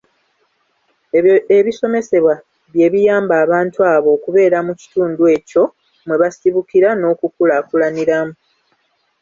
Ebyo 1.17 1.35
ebisomesebwa 1.57 2.35
bye 2.73 2.87
biyamba 2.93 3.33
abantu 3.43 3.79
abo 3.93 4.09
okubeera 4.15 4.57
mu 4.67 4.73
kitundu 4.81 5.21
ekyo 5.35 5.63
mwe 6.05 6.15
basibukira 6.21 6.89
n’okukulaakulaniramu. 6.95 8.33